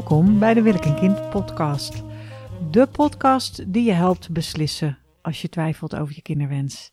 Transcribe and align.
Welkom 0.00 0.38
bij 0.38 0.54
de 0.54 0.62
Wil 0.62 0.78
Kind 0.78 1.30
podcast. 1.30 2.02
De 2.70 2.86
podcast 2.86 3.72
die 3.72 3.84
je 3.84 3.92
helpt 3.92 4.30
beslissen 4.30 4.98
als 5.22 5.42
je 5.42 5.48
twijfelt 5.48 5.96
over 5.96 6.14
je 6.14 6.22
kinderwens. 6.22 6.92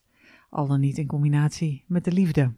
Al 0.50 0.68
dan 0.68 0.80
niet 0.80 0.98
in 0.98 1.08
combinatie 1.08 1.84
met 1.88 2.04
de 2.04 2.12
liefde. 2.12 2.54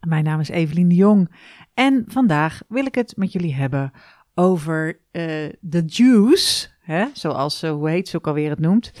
Mijn 0.00 0.24
naam 0.24 0.40
is 0.40 0.48
Evelien 0.48 0.88
de 0.88 0.94
Jong 0.94 1.34
en 1.74 2.04
vandaag 2.06 2.62
wil 2.68 2.86
ik 2.86 2.94
het 2.94 3.16
met 3.16 3.32
jullie 3.32 3.54
hebben 3.54 3.92
over 4.34 5.00
de 5.60 5.82
Juice, 5.86 6.68
hè, 6.80 7.06
zoals, 7.12 7.62
uh, 7.62 7.70
hoe 7.70 7.88
heet 7.88 8.08
ze 8.08 8.16
ook 8.16 8.26
alweer 8.26 8.50
het 8.50 8.60
noemt, 8.60 8.92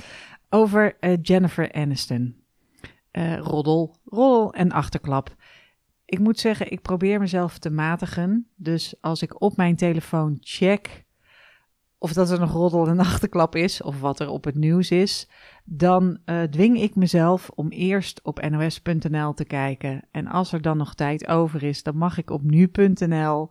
over 0.50 0.96
uh, 1.00 1.16
Jennifer 1.22 1.72
Aniston. 1.72 2.36
roddel, 3.38 3.96
roddel 4.04 4.52
en 4.52 4.72
achterklap. 4.72 5.34
Ik 6.04 6.18
moet 6.18 6.38
zeggen, 6.38 6.72
ik 6.72 6.82
probeer 6.82 7.20
mezelf 7.20 7.58
te 7.58 7.70
matigen. 7.70 8.48
Dus 8.56 8.94
als 9.00 9.22
ik 9.22 9.40
op 9.40 9.56
mijn 9.56 9.76
telefoon 9.76 10.36
check 10.40 11.04
of 12.04 12.12
dat 12.12 12.30
er 12.30 12.40
nog 12.40 12.52
roddel 12.52 12.86
en 12.86 12.98
achterklap 12.98 13.56
is, 13.56 13.82
of 13.82 14.00
wat 14.00 14.20
er 14.20 14.28
op 14.28 14.44
het 14.44 14.54
nieuws 14.54 14.90
is, 14.90 15.28
dan 15.64 16.18
uh, 16.26 16.42
dwing 16.42 16.80
ik 16.80 16.94
mezelf 16.94 17.50
om 17.54 17.68
eerst 17.68 18.20
op 18.22 18.48
nos.nl 18.50 19.34
te 19.34 19.44
kijken. 19.44 20.08
En 20.10 20.26
als 20.26 20.52
er 20.52 20.62
dan 20.62 20.76
nog 20.76 20.94
tijd 20.94 21.28
over 21.28 21.62
is, 21.62 21.82
dan 21.82 21.96
mag 21.96 22.18
ik 22.18 22.30
op 22.30 22.42
nu.nl. 22.42 23.50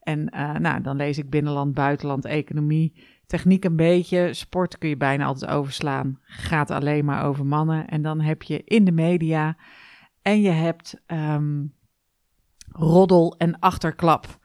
En 0.00 0.34
uh, 0.34 0.54
nou, 0.54 0.82
dan 0.82 0.96
lees 0.96 1.18
ik 1.18 1.30
binnenland, 1.30 1.74
buitenland, 1.74 2.24
economie, 2.24 3.04
techniek 3.26 3.64
een 3.64 3.76
beetje. 3.76 4.34
Sport 4.34 4.78
kun 4.78 4.88
je 4.88 4.96
bijna 4.96 5.24
altijd 5.24 5.50
overslaan. 5.50 6.18
Gaat 6.22 6.70
alleen 6.70 7.04
maar 7.04 7.24
over 7.24 7.46
mannen. 7.46 7.88
En 7.88 8.02
dan 8.02 8.20
heb 8.20 8.42
je 8.42 8.62
in 8.64 8.84
de 8.84 8.92
media 8.92 9.56
en 10.22 10.40
je 10.40 10.50
hebt 10.50 11.02
um, 11.06 11.74
roddel 12.78 13.34
en 13.38 13.58
achterklap. 13.58 14.38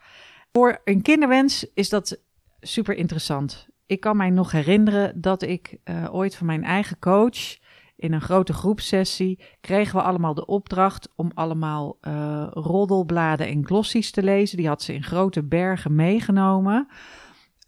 Voor 0.52 0.82
een 0.84 1.02
kinderwens 1.02 1.66
is 1.74 1.90
dat 1.90 2.22
super 2.60 2.96
interessant. 2.96 3.68
Ik 3.86 4.00
kan 4.00 4.18
mij 4.18 4.30
nog 4.30 4.52
herinneren 4.52 5.22
dat 5.22 5.42
ik 5.42 5.78
uh, 5.84 6.14
ooit 6.14 6.36
van 6.36 6.46
mijn 6.46 6.64
eigen 6.64 7.00
coach 7.00 7.60
in 7.96 8.14
een 8.14 8.22
grote 8.22 8.54
groepsessie 8.54 9.40
kregen 9.62 9.96
we 9.96 10.02
allemaal 10.02 10.34
de 10.34 10.46
opdracht 10.46 11.10
om 11.16 11.32
allemaal 11.34 11.98
uh, 12.02 12.48
roddelbladen 12.50 13.48
en 13.48 13.66
glossies 13.66 14.12
te 14.12 14.24
lezen. 14.24 14.58
Die 14.58 14.68
had 14.68 14.82
ze 14.82 14.94
in 14.94 15.04
grote 15.04 15.44
bergen 15.44 15.96
meegenomen. 15.96 16.88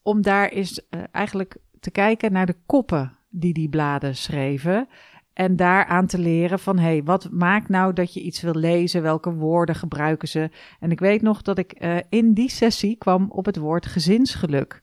Om 0.02 0.22
daar 0.22 0.50
eens 0.50 0.82
uh, 0.90 1.04
eigenlijk 1.12 1.58
te 1.80 1.92
kijken 1.92 2.32
naar 2.32 2.46
de 2.46 2.58
koppen 2.66 3.18
die 3.30 3.54
die 3.54 3.70
bladen 3.70 4.16
schreven. 4.16 4.88
En 5.34 5.56
daaraan 5.56 6.06
te 6.06 6.18
leren 6.18 6.60
van, 6.60 6.78
hé, 6.78 6.84
hey, 6.84 7.04
wat 7.04 7.32
maakt 7.32 7.70
nou 7.70 7.94
dat 7.94 8.14
je 8.14 8.22
iets 8.22 8.42
wil 8.42 8.56
lezen? 8.56 9.02
Welke 9.02 9.34
woorden 9.34 9.76
gebruiken 9.76 10.28
ze? 10.28 10.50
En 10.80 10.92
ik 10.92 11.00
weet 11.00 11.22
nog 11.22 11.42
dat 11.42 11.58
ik 11.58 11.82
uh, 11.84 11.98
in 12.10 12.34
die 12.34 12.50
sessie 12.50 12.98
kwam 12.98 13.32
op 13.32 13.46
het 13.46 13.58
woord 13.58 13.86
gezinsgeluk. 13.86 14.82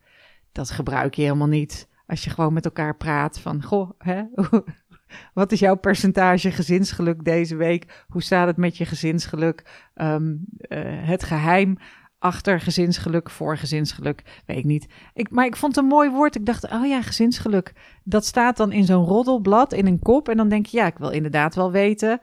Dat 0.53 0.71
gebruik 0.71 1.15
je 1.15 1.23
helemaal 1.23 1.47
niet 1.47 1.89
als 2.11 2.25
je 2.25 2.31
gewoon 2.31 2.53
met 2.53 2.65
elkaar 2.65 2.97
praat 2.97 3.41
van, 3.41 3.63
goh, 3.63 3.91
hè, 3.99 4.23
wat 5.35 5.53
is 5.53 5.59
jouw 5.59 5.77
percentage 5.77 6.51
gezinsgeluk 6.51 7.25
deze 7.25 7.57
week? 7.57 8.05
Hoe 8.09 8.23
staat 8.23 8.47
het 8.47 8.57
met 8.57 8.77
je 8.77 8.85
gezinsgeluk? 8.85 9.89
Um, 9.95 10.45
uh, 10.59 10.79
het 10.85 11.25
geheim 11.25 11.77
achter 12.21 12.61
gezinsgeluk, 12.61 13.31
voor 13.31 13.57
gezinsgeluk, 13.57 14.43
weet 14.47 14.57
ik 14.57 14.65
niet. 14.65 14.87
Ik, 15.15 15.31
maar 15.31 15.47
ik 15.47 15.57
vond 15.57 15.75
het 15.75 15.85
een 15.85 15.91
mooi 15.91 16.11
woord. 16.11 16.37
Ik 16.37 16.47
dacht, 16.47 16.71
oh 16.71 16.87
ja, 16.87 17.03
gezinsgeluk. 17.03 17.73
Dat 18.05 18.25
staat 18.25 18.57
dan 18.57 18.73
in 18.73 18.85
zo'n 18.85 19.05
roddelblad 19.05 19.73
in 19.73 19.87
een 19.87 19.99
kop. 19.99 20.29
En 20.29 20.37
dan 20.37 20.49
denk 20.49 20.67
je, 20.67 20.77
ja, 20.77 20.87
ik 20.87 20.99
wil 20.99 21.11
inderdaad 21.11 21.55
wel 21.55 21.71
weten 21.71 22.21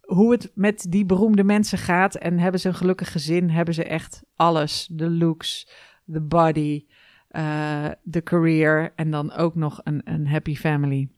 hoe 0.00 0.32
het 0.32 0.50
met 0.54 0.86
die 0.88 1.04
beroemde 1.04 1.44
mensen 1.44 1.78
gaat. 1.78 2.14
En 2.14 2.38
hebben 2.38 2.60
ze 2.60 2.68
een 2.68 2.74
gelukkig 2.74 3.12
gezin? 3.12 3.50
Hebben 3.50 3.74
ze 3.74 3.84
echt 3.84 4.22
alles? 4.36 4.88
De 4.90 5.10
looks, 5.10 5.68
de 6.04 6.20
body, 6.20 6.84
de 8.02 8.22
career 8.24 8.92
en 8.96 9.10
dan 9.10 9.32
ook 9.32 9.54
nog 9.54 9.80
een, 9.84 10.00
een 10.04 10.26
happy 10.26 10.56
family. 10.56 11.08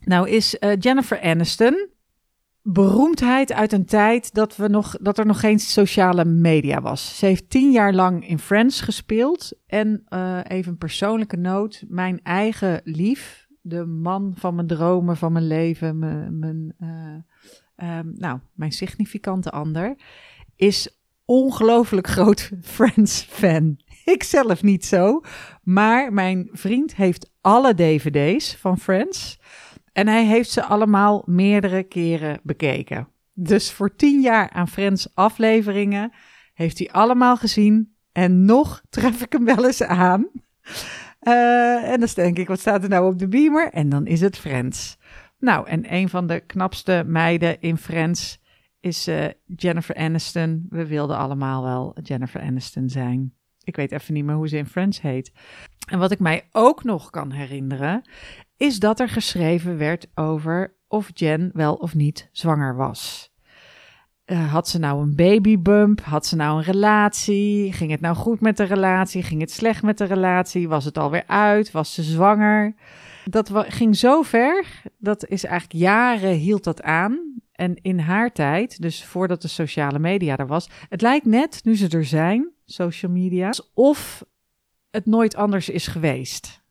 Nou 0.00 0.28
is 0.28 0.56
uh, 0.60 0.72
Jennifer 0.78 1.20
Aniston 1.20 1.88
beroemdheid 2.66 3.52
uit 3.52 3.72
een 3.72 3.84
tijd 3.84 4.34
dat, 4.34 4.56
we 4.56 4.68
nog, 4.68 4.96
dat 5.00 5.18
er 5.18 5.26
nog 5.26 5.40
geen 5.40 5.58
sociale 5.58 6.24
media 6.24 6.80
was. 6.80 7.18
Ze 7.18 7.26
heeft 7.26 7.50
tien 7.50 7.70
jaar 7.70 7.92
lang 7.92 8.28
in 8.28 8.38
Friends 8.38 8.80
gespeeld. 8.80 9.52
En 9.66 10.06
uh, 10.08 10.38
even 10.42 10.72
een 10.72 10.78
persoonlijke 10.78 11.36
noot. 11.36 11.84
Mijn 11.88 12.20
eigen 12.22 12.80
lief, 12.84 13.46
de 13.60 13.84
man 13.84 14.32
van 14.36 14.54
mijn 14.54 14.66
dromen, 14.66 15.16
van 15.16 15.32
mijn 15.32 15.46
leven, 15.46 15.98
mijn, 15.98 16.38
mijn, 16.38 16.74
uh, 17.76 17.98
um, 17.98 18.12
nou, 18.16 18.38
mijn 18.54 18.72
significante 18.72 19.50
ander, 19.50 19.96
is 20.56 20.98
ongelooflijk 21.24 22.06
groot 22.06 22.50
Friends-fan. 22.62 23.76
Ik 24.04 24.22
zelf 24.22 24.62
niet 24.62 24.84
zo, 24.84 25.20
maar 25.62 26.12
mijn 26.12 26.48
vriend 26.52 26.96
heeft 26.96 27.30
alle 27.40 27.74
dvd's 27.74 28.56
van 28.56 28.78
Friends... 28.78 29.38
En 29.94 30.06
hij 30.06 30.24
heeft 30.24 30.50
ze 30.50 30.64
allemaal 30.64 31.22
meerdere 31.26 31.82
keren 31.82 32.40
bekeken. 32.42 33.08
Dus 33.32 33.72
voor 33.72 33.96
tien 33.96 34.20
jaar 34.20 34.50
aan 34.50 34.68
Friends 34.68 35.14
afleveringen 35.14 36.12
heeft 36.54 36.78
hij 36.78 36.90
allemaal 36.90 37.36
gezien. 37.36 37.96
En 38.12 38.44
nog 38.44 38.82
tref 38.90 39.22
ik 39.22 39.32
hem 39.32 39.44
wel 39.44 39.66
eens 39.66 39.82
aan. 39.82 40.28
Uh, 41.22 41.90
en 41.90 42.00
dan 42.00 42.08
denk 42.14 42.38
ik, 42.38 42.48
wat 42.48 42.60
staat 42.60 42.82
er 42.82 42.88
nou 42.88 43.12
op 43.12 43.18
de 43.18 43.28
beamer? 43.28 43.72
En 43.72 43.88
dan 43.88 44.06
is 44.06 44.20
het 44.20 44.38
Friends. 44.38 44.98
Nou, 45.38 45.68
en 45.68 45.94
een 45.94 46.08
van 46.08 46.26
de 46.26 46.40
knapste 46.40 47.04
meiden 47.06 47.60
in 47.60 47.76
Friends 47.76 48.38
is 48.80 49.08
uh, 49.08 49.24
Jennifer 49.46 49.96
Aniston. 49.96 50.66
We 50.68 50.86
wilden 50.86 51.16
allemaal 51.16 51.62
wel 51.62 51.96
Jennifer 52.02 52.40
Aniston 52.40 52.88
zijn. 52.88 53.34
Ik 53.62 53.76
weet 53.76 53.92
even 53.92 54.14
niet 54.14 54.24
meer 54.24 54.34
hoe 54.34 54.48
ze 54.48 54.56
in 54.56 54.66
Friends 54.66 55.00
heet. 55.00 55.32
En 55.88 55.98
wat 55.98 56.10
ik 56.10 56.18
mij 56.18 56.48
ook 56.52 56.84
nog 56.84 57.10
kan 57.10 57.30
herinneren, 57.30 58.02
is 58.56 58.78
dat 58.78 59.00
er 59.00 59.08
geschreven 59.08 59.78
werd 59.78 60.06
over 60.14 60.76
of 60.88 61.10
Jen 61.14 61.50
wel 61.52 61.74
of 61.74 61.94
niet 61.94 62.28
zwanger 62.32 62.76
was. 62.76 63.32
Uh, 64.26 64.52
had 64.52 64.68
ze 64.68 64.78
nou 64.78 65.02
een 65.02 65.14
babybump? 65.14 66.00
Had 66.00 66.26
ze 66.26 66.36
nou 66.36 66.58
een 66.58 66.64
relatie? 66.64 67.72
Ging 67.72 67.90
het 67.90 68.00
nou 68.00 68.16
goed 68.16 68.40
met 68.40 68.56
de 68.56 68.64
relatie? 68.64 69.22
Ging 69.22 69.40
het 69.40 69.50
slecht 69.50 69.82
met 69.82 69.98
de 69.98 70.04
relatie? 70.04 70.68
Was 70.68 70.84
het 70.84 70.98
alweer 70.98 71.24
uit? 71.26 71.70
Was 71.70 71.94
ze 71.94 72.02
zwanger? 72.02 72.74
Dat 73.24 73.50
ging 73.54 73.96
zo 73.96 74.22
ver, 74.22 74.66
dat 74.98 75.26
is 75.26 75.44
eigenlijk 75.44 75.80
jaren 75.80 76.32
hield 76.34 76.64
dat 76.64 76.82
aan. 76.82 77.34
En 77.52 77.74
in 77.82 77.98
haar 77.98 78.32
tijd, 78.32 78.82
dus 78.82 79.04
voordat 79.04 79.42
de 79.42 79.48
sociale 79.48 79.98
media 79.98 80.36
er 80.36 80.46
was, 80.46 80.68
het 80.88 81.00
lijkt 81.00 81.26
net, 81.26 81.60
nu 81.64 81.76
ze 81.76 81.88
er 81.88 82.04
zijn, 82.04 82.50
social 82.64 83.12
media, 83.12 83.46
alsof 83.46 84.24
het 84.90 85.06
nooit 85.06 85.36
anders 85.36 85.68
is 85.68 85.86
geweest. 85.86 86.63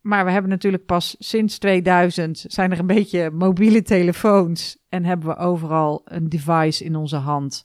Maar 0.00 0.24
we 0.24 0.30
hebben 0.30 0.50
natuurlijk 0.50 0.86
pas 0.86 1.16
sinds 1.18 1.58
2000 1.58 2.44
zijn 2.48 2.72
er 2.72 2.78
een 2.78 2.86
beetje 2.86 3.30
mobiele 3.30 3.82
telefoons 3.82 4.78
en 4.88 5.04
hebben 5.04 5.28
we 5.28 5.36
overal 5.36 6.02
een 6.04 6.28
device 6.28 6.84
in 6.84 6.96
onze 6.96 7.16
hand 7.16 7.64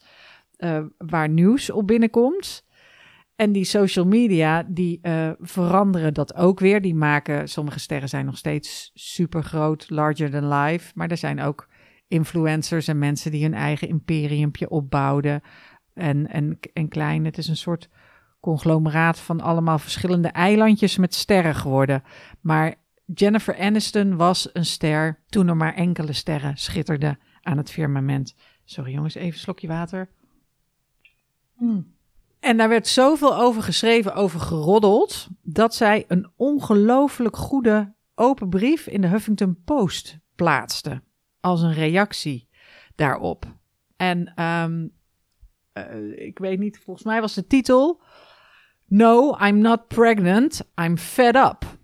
uh, 0.57 0.83
waar 0.97 1.29
nieuws 1.29 1.69
op 1.69 1.87
binnenkomt. 1.87 2.63
En 3.35 3.51
die 3.51 3.63
social 3.63 4.05
media, 4.05 4.63
die 4.67 4.99
uh, 5.01 5.31
veranderen 5.39 6.13
dat 6.13 6.35
ook 6.35 6.59
weer. 6.59 6.81
Die 6.81 6.95
maken, 6.95 7.49
sommige 7.49 7.79
sterren 7.79 8.09
zijn 8.09 8.25
nog 8.25 8.37
steeds 8.37 8.91
super 8.93 9.43
groot, 9.43 9.89
larger 9.89 10.29
than 10.29 10.53
life. 10.53 10.91
Maar 10.95 11.09
er 11.09 11.17
zijn 11.17 11.41
ook 11.41 11.67
influencers 12.07 12.87
en 12.87 12.99
mensen 12.99 13.31
die 13.31 13.43
hun 13.43 13.53
eigen 13.53 13.87
imperiumpje 13.87 14.69
opbouwden. 14.69 15.41
En, 15.93 16.27
en, 16.27 16.59
en 16.73 16.87
klein, 16.87 17.25
het 17.25 17.37
is 17.37 17.47
een 17.47 17.57
soort 17.57 17.89
conglomeraat 18.45 19.19
van 19.19 19.41
allemaal 19.41 19.79
verschillende 19.79 20.27
eilandjes 20.27 20.97
met 20.97 21.13
sterren 21.13 21.55
geworden. 21.55 22.03
Maar 22.41 22.75
Jennifer 23.05 23.59
Aniston 23.59 24.15
was 24.15 24.49
een 24.53 24.65
ster 24.65 25.23
toen 25.29 25.47
er 25.47 25.57
maar 25.57 25.73
enkele 25.73 26.13
sterren 26.13 26.57
schitterden 26.57 27.19
aan 27.41 27.57
het 27.57 27.71
firmament. 27.71 28.35
Sorry 28.63 28.93
jongens, 28.93 29.15
even 29.15 29.33
een 29.33 29.39
slokje 29.39 29.67
water. 29.67 30.09
Mm. 31.57 31.93
En 32.39 32.57
daar 32.57 32.69
werd 32.69 32.87
zoveel 32.87 33.37
over 33.37 33.63
geschreven, 33.63 34.13
over 34.13 34.39
geroddeld, 34.39 35.27
dat 35.41 35.75
zij 35.75 36.05
een 36.07 36.31
ongelooflijk 36.35 37.37
goede 37.37 37.93
open 38.15 38.49
brief 38.49 38.87
in 38.87 39.01
de 39.01 39.07
Huffington 39.07 39.61
Post 39.63 40.19
plaatste. 40.35 41.01
Als 41.39 41.61
een 41.61 41.73
reactie 41.73 42.49
daarop. 42.95 43.45
En 43.95 44.43
um, 44.43 44.91
uh, 45.73 46.25
ik 46.25 46.39
weet 46.39 46.59
niet, 46.59 46.79
volgens 46.79 47.05
mij 47.05 47.21
was 47.21 47.33
de 47.33 47.47
titel 47.47 48.01
No, 48.87 49.37
I'm 49.47 49.57
not 49.57 49.87
pregnant. 49.87 50.61
I'm 50.81 50.97
fed 50.97 51.35
up. 51.35 51.77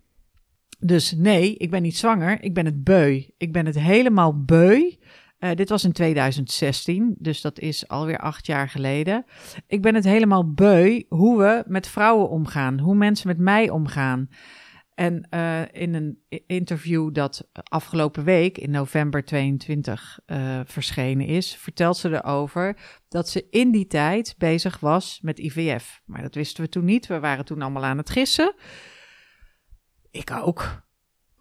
Dus 0.79 1.11
nee, 1.11 1.55
ik 1.55 1.69
ben 1.69 1.81
niet 1.81 1.97
zwanger. 1.97 2.43
Ik 2.43 2.53
ben 2.53 2.65
het 2.65 2.83
beu. 2.83 3.23
Ik 3.37 3.51
ben 3.51 3.65
het 3.65 3.79
helemaal 3.79 4.43
beu. 4.43 4.91
Uh, 5.39 5.49
dit 5.55 5.69
was 5.69 5.83
in 5.83 5.91
2016, 5.91 7.15
dus 7.17 7.41
dat 7.41 7.59
is 7.59 7.87
alweer 7.87 8.17
acht 8.17 8.45
jaar 8.45 8.69
geleden. 8.69 9.25
Ik 9.67 9.81
ben 9.81 9.95
het 9.95 10.03
helemaal 10.03 10.53
beu 10.53 11.03
hoe 11.09 11.37
we 11.37 11.63
met 11.67 11.87
vrouwen 11.87 12.29
omgaan, 12.29 12.79
hoe 12.79 12.95
mensen 12.95 13.27
met 13.27 13.37
mij 13.37 13.69
omgaan. 13.69 14.29
En 15.01 15.27
uh, 15.29 15.61
in 15.71 15.93
een 15.93 16.23
interview 16.47 17.13
dat 17.13 17.47
afgelopen 17.63 18.23
week 18.23 18.57
in 18.57 18.71
november 18.71 19.25
22 19.25 20.19
uh, 20.27 20.59
verschenen 20.65 21.25
is, 21.25 21.55
vertelt 21.55 21.97
ze 21.97 22.09
erover 22.09 22.77
dat 23.09 23.29
ze 23.29 23.47
in 23.49 23.71
die 23.71 23.87
tijd 23.87 24.35
bezig 24.37 24.79
was 24.79 25.19
met 25.21 25.39
IVF. 25.39 26.01
Maar 26.05 26.21
dat 26.21 26.35
wisten 26.35 26.63
we 26.63 26.69
toen 26.69 26.85
niet. 26.85 27.07
We 27.07 27.19
waren 27.19 27.45
toen 27.45 27.61
allemaal 27.61 27.83
aan 27.83 27.97
het 27.97 28.09
gissen. 28.09 28.53
Ik 30.11 30.31
ook. 30.31 30.83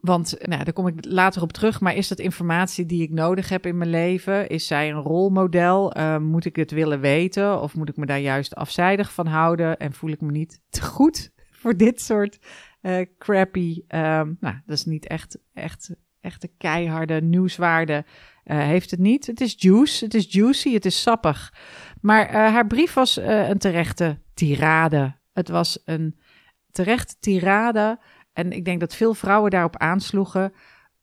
Want 0.00 0.36
nou, 0.40 0.64
daar 0.64 0.72
kom 0.72 0.86
ik 0.86 1.04
later 1.04 1.42
op 1.42 1.52
terug. 1.52 1.80
Maar 1.80 1.94
is 1.94 2.08
dat 2.08 2.18
informatie 2.18 2.86
die 2.86 3.02
ik 3.02 3.10
nodig 3.10 3.48
heb 3.48 3.66
in 3.66 3.78
mijn 3.78 3.90
leven? 3.90 4.48
Is 4.48 4.66
zij 4.66 4.90
een 4.90 5.02
rolmodel? 5.02 5.96
Uh, 5.96 6.18
moet 6.18 6.44
ik 6.44 6.56
het 6.56 6.70
willen 6.70 7.00
weten? 7.00 7.60
Of 7.60 7.74
moet 7.74 7.88
ik 7.88 7.96
me 7.96 8.06
daar 8.06 8.18
juist 8.18 8.54
afzijdig 8.54 9.12
van 9.12 9.26
houden? 9.26 9.76
En 9.76 9.92
voel 9.92 10.10
ik 10.10 10.20
me 10.20 10.30
niet 10.30 10.60
te 10.68 10.82
goed 10.82 11.32
voor 11.50 11.76
dit 11.76 12.00
soort 12.00 12.38
uh, 12.82 13.06
crappy? 13.18 13.82
Um, 13.88 14.36
nou, 14.40 14.54
dat 14.66 14.76
is 14.76 14.84
niet 14.84 15.06
echt, 15.06 15.38
echt, 15.52 15.94
echt 16.20 16.40
de 16.40 16.50
keiharde 16.58 17.20
nieuwswaarde. 17.22 18.04
Uh, 18.44 18.58
heeft 18.58 18.90
het 18.90 19.00
niet. 19.00 19.26
Het 19.26 19.40
is 19.40 19.54
juice, 19.58 20.04
het 20.04 20.14
is 20.14 20.26
juicy, 20.32 20.72
het 20.72 20.84
is 20.84 21.02
sappig. 21.02 21.54
Maar 22.00 22.32
haar 22.32 22.66
brief 22.66 22.92
was 22.92 23.16
een 23.16 23.58
terechte 23.58 24.20
tirade. 24.34 25.18
Het 25.32 25.48
was 25.48 25.82
een 25.84 26.18
terechte 26.70 27.14
tirade 27.20 27.98
en 28.32 28.52
ik 28.52 28.64
denk 28.64 28.80
dat 28.80 28.94
veel 28.94 29.14
vrouwen 29.14 29.50
daarop 29.50 29.76
aansloegen, 29.76 30.52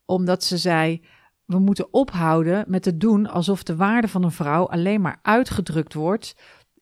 omdat 0.05 0.43
ze 0.43 0.57
zei: 0.57 1.05
we 1.45 1.59
moeten 1.59 1.93
ophouden 1.93 2.65
met 2.67 2.85
het 2.85 2.99
doen 2.99 3.27
alsof 3.27 3.63
de 3.63 3.75
waarde 3.75 4.07
van 4.07 4.23
een 4.23 4.31
vrouw 4.31 4.67
alleen 4.67 5.01
maar 5.01 5.19
uitgedrukt 5.21 5.93
wordt 5.93 6.35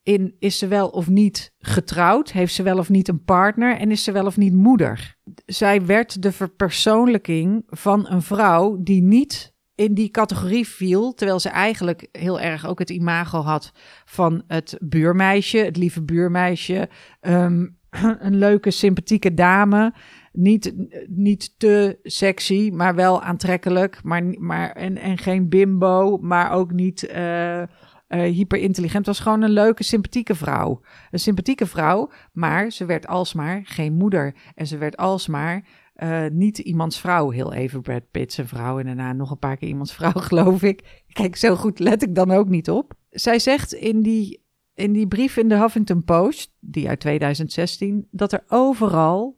in 0.06 0.36
is 0.40 0.58
ze 0.58 0.68
wel 0.68 0.88
of 0.88 1.10
niet 1.10 1.54
getrouwd, 1.60 2.32
heeft 2.32 2.54
ze 2.54 2.64
wel 2.64 2.78
of 2.78 2.90
niet 2.90 3.08
een 3.08 3.24
partner 3.24 3.78
en 3.78 3.92
is 3.92 4.04
ze 4.04 4.12
wel 4.12 4.26
of 4.26 4.38
niet 4.38 4.54
moeder. 4.54 5.16
Zij 5.46 5.86
werd 5.86 6.22
de 6.22 6.32
verpersoonlijking 6.32 7.64
van 7.68 8.10
een 8.10 8.22
vrouw 8.22 8.78
die 8.84 9.02
niet 9.02 9.54
in 9.76 9.94
die 9.94 10.10
categorie 10.10 10.68
viel, 10.68 11.14
terwijl 11.14 11.40
ze 11.40 11.50
eigenlijk 11.50 12.08
heel 12.12 12.40
erg 12.40 12.68
ook 12.68 12.80
het 12.80 12.90
imago 12.90 13.42
had 13.42 13.72
van 14.06 14.44
het 14.48 14.78
buurmeisje, 14.80 15.58
het 15.58 15.78
lieve 15.78 16.02
buurmeisje, 16.02 16.90
um, 17.22 17.78
een 18.20 18.38
leuke, 18.38 18.72
sympathieke 18.72 19.34
dame 19.34 19.94
niet, 20.36 20.74
niet 21.08 21.60
te 21.60 22.00
sexy, 22.04 22.72
maar 22.74 22.96
wel 22.96 23.22
aantrekkelijk. 23.22 24.04
Maar, 24.04 24.24
maar, 24.24 24.72
en, 24.72 24.98
en 24.98 25.18
geen 25.18 25.50
bimbo, 25.50 26.18
maar 26.18 26.52
ook 26.52 26.72
niet 26.72 27.10
uh, 27.16 27.64
uh, 28.08 28.22
hyper 28.22 28.60
intelligent. 28.60 29.06
Het 29.06 29.16
was 29.16 29.20
gewoon 29.20 29.42
een 29.42 29.50
leuke, 29.50 29.84
sympathieke 29.84 30.36
vrouw. 30.36 30.82
Een 31.12 31.20
sympathieke 31.20 31.66
vrouw, 31.66 32.12
maar 32.34 32.72
ze 32.72 32.86
werd 32.86 33.08
alsmaar 33.08 33.62
geen 33.64 33.94
moeder. 33.94 34.36
En 34.56 34.68
ze 34.68 34.78
werd 34.78 34.98
alsmaar 34.98 35.66
uh, 35.96 36.26
niet 36.32 36.58
iemands 36.58 37.00
vrouw. 37.00 37.30
Heel 37.30 37.54
even 37.54 37.82
Brad 37.82 38.12
Pitt 38.12 38.34
zijn 38.34 38.48
vrouw 38.48 38.80
en 38.80 38.86
daarna 38.86 39.14
nog 39.14 39.32
een 39.32 39.40
paar 39.40 39.58
keer 39.58 39.68
iemands 39.68 39.94
vrouw, 39.94 40.12
geloof 40.30 40.62
ik. 40.62 41.04
Kijk, 41.14 41.36
zo 41.36 41.56
goed 41.56 41.80
let 41.80 42.04
ik 42.04 42.16
dan 42.16 42.32
ook 42.32 42.50
niet 42.50 42.70
op. 42.70 42.94
Zij 43.10 43.40
zegt 43.40 43.74
in 43.74 44.02
die, 44.02 44.44
in 44.74 44.92
die 44.92 45.08
brief 45.08 45.38
in 45.38 45.48
de 45.48 45.58
Huffington 45.58 46.04
Post, 46.04 46.56
die 46.60 46.90
uit 46.90 47.00
2016, 47.00 48.08
dat 48.12 48.32
er 48.32 48.44
overal 48.48 49.38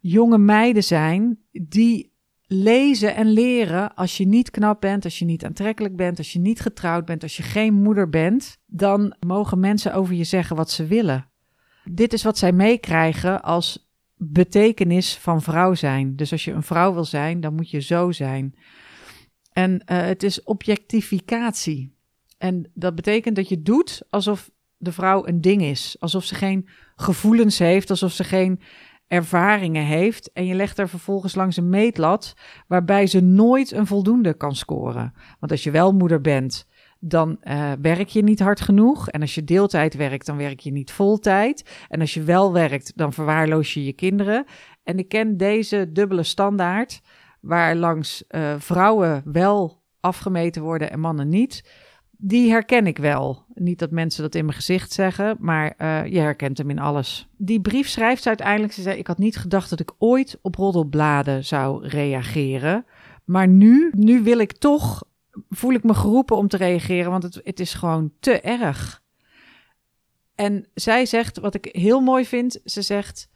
jonge 0.00 0.38
meiden 0.38 0.84
zijn 0.84 1.38
die 1.50 2.09
lezen 2.52 3.14
en 3.14 3.26
leren 3.26 3.94
als 3.94 4.16
je 4.16 4.26
niet 4.26 4.50
knap 4.50 4.80
bent, 4.80 5.04
als 5.04 5.18
je 5.18 5.24
niet 5.24 5.44
aantrekkelijk 5.44 5.96
bent, 5.96 6.18
als 6.18 6.32
je 6.32 6.38
niet 6.38 6.60
getrouwd 6.60 7.04
bent, 7.04 7.22
als 7.22 7.36
je 7.36 7.42
geen 7.42 7.74
moeder 7.74 8.08
bent, 8.08 8.56
dan 8.66 9.16
mogen 9.26 9.60
mensen 9.60 9.94
over 9.94 10.14
je 10.14 10.24
zeggen 10.24 10.56
wat 10.56 10.70
ze 10.70 10.86
willen. 10.86 11.30
Dit 11.84 12.12
is 12.12 12.22
wat 12.22 12.38
zij 12.38 12.52
meekrijgen 12.52 13.42
als 13.42 13.90
betekenis 14.16 15.16
van 15.16 15.42
vrouw 15.42 15.74
zijn. 15.74 16.16
Dus 16.16 16.32
als 16.32 16.44
je 16.44 16.52
een 16.52 16.62
vrouw 16.62 16.92
wil 16.92 17.04
zijn, 17.04 17.40
dan 17.40 17.54
moet 17.54 17.70
je 17.70 17.80
zo 17.80 18.12
zijn. 18.12 18.54
En 19.52 19.72
uh, 19.72 20.00
het 20.00 20.22
is 20.22 20.42
objectificatie. 20.42 21.94
En 22.38 22.70
dat 22.74 22.94
betekent 22.94 23.36
dat 23.36 23.48
je 23.48 23.62
doet 23.62 24.02
alsof 24.10 24.50
de 24.76 24.92
vrouw 24.92 25.26
een 25.26 25.40
ding 25.40 25.62
is. 25.62 25.96
Alsof 25.98 26.24
ze 26.24 26.34
geen 26.34 26.68
gevoelens 26.96 27.58
heeft, 27.58 27.90
alsof 27.90 28.12
ze 28.12 28.24
geen 28.24 28.60
ervaringen 29.10 29.84
heeft 29.84 30.32
en 30.32 30.46
je 30.46 30.54
legt 30.54 30.78
er 30.78 30.88
vervolgens 30.88 31.34
langs 31.34 31.56
een 31.56 31.68
meetlat 31.68 32.34
waarbij 32.66 33.06
ze 33.06 33.20
nooit 33.20 33.72
een 33.72 33.86
voldoende 33.86 34.34
kan 34.34 34.54
scoren. 34.54 35.14
Want 35.40 35.52
als 35.52 35.62
je 35.62 35.70
wel 35.70 35.92
moeder 35.92 36.20
bent, 36.20 36.66
dan 36.98 37.36
uh, 37.42 37.72
werk 37.80 38.08
je 38.08 38.22
niet 38.22 38.40
hard 38.40 38.60
genoeg. 38.60 39.08
En 39.08 39.20
als 39.20 39.34
je 39.34 39.44
deeltijd 39.44 39.94
werkt, 39.94 40.26
dan 40.26 40.36
werk 40.36 40.60
je 40.60 40.72
niet 40.72 40.92
voltijd. 40.92 41.84
En 41.88 42.00
als 42.00 42.14
je 42.14 42.22
wel 42.22 42.52
werkt, 42.52 42.92
dan 42.96 43.12
verwaarloos 43.12 43.74
je 43.74 43.84
je 43.84 43.92
kinderen. 43.92 44.44
En 44.82 44.98
ik 44.98 45.08
ken 45.08 45.36
deze 45.36 45.92
dubbele 45.92 46.22
standaard, 46.22 47.00
waar 47.40 47.76
langs 47.76 48.24
uh, 48.28 48.54
vrouwen 48.58 49.22
wel 49.24 49.82
afgemeten 50.00 50.62
worden 50.62 50.90
en 50.90 51.00
mannen 51.00 51.28
niet 51.28 51.62
die 52.22 52.50
herken 52.50 52.86
ik 52.86 52.98
wel. 52.98 53.44
Niet 53.54 53.78
dat 53.78 53.90
mensen 53.90 54.22
dat 54.22 54.34
in 54.34 54.44
mijn 54.44 54.56
gezicht 54.56 54.92
zeggen, 54.92 55.36
maar 55.38 55.74
uh, 55.78 56.06
je 56.06 56.18
herkent 56.18 56.58
hem 56.58 56.70
in 56.70 56.78
alles. 56.78 57.28
Die 57.36 57.60
brief 57.60 57.88
schrijft 57.88 58.22
ze 58.22 58.28
uiteindelijk. 58.28 58.72
Ze 58.72 58.82
zei: 58.82 58.98
Ik 58.98 59.06
had 59.06 59.18
niet 59.18 59.36
gedacht 59.36 59.70
dat 59.70 59.80
ik 59.80 59.92
ooit 59.98 60.38
op 60.42 60.54
roddelbladen 60.54 61.44
zou 61.44 61.88
reageren. 61.88 62.84
Maar 63.24 63.48
nu, 63.48 63.90
nu 63.96 64.22
wil 64.22 64.38
ik 64.38 64.52
toch, 64.52 65.04
voel 65.48 65.72
ik 65.72 65.82
me 65.82 65.94
geroepen 65.94 66.36
om 66.36 66.48
te 66.48 66.56
reageren, 66.56 67.10
want 67.10 67.22
het, 67.22 67.40
het 67.44 67.60
is 67.60 67.74
gewoon 67.74 68.12
te 68.20 68.40
erg. 68.40 69.02
En 70.34 70.68
zij 70.74 71.06
zegt, 71.06 71.38
wat 71.38 71.54
ik 71.54 71.68
heel 71.72 72.00
mooi 72.00 72.26
vind, 72.26 72.60
ze 72.64 72.82
zegt: 72.82 73.28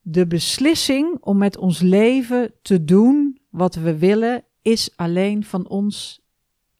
De 0.00 0.26
beslissing 0.26 1.16
om 1.20 1.38
met 1.38 1.56
ons 1.56 1.80
leven 1.80 2.54
te 2.62 2.84
doen 2.84 3.40
wat 3.50 3.74
we 3.74 3.98
willen, 3.98 4.44
is 4.62 4.92
alleen 4.96 5.44
van 5.44 5.68
ons 5.68 6.20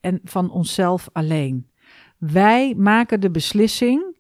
en 0.01 0.21
van 0.25 0.51
onszelf 0.51 1.09
alleen. 1.13 1.71
Wij 2.19 2.75
maken 2.75 3.21
de 3.21 3.31
beslissing 3.31 4.19